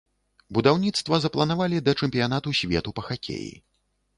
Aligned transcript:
Будаўніцтва 0.57 1.19
запланавалі 1.27 1.81
да 1.89 1.95
чэмпіянату 2.07 2.57
свету 2.61 2.89
па 3.01 3.07
хакеі. 3.11 3.53